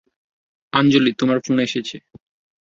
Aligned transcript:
আঞ্জলি 0.73 1.11
তোমার 1.19 1.37
ফোন 1.45 1.57
এসেছে। 1.59 1.97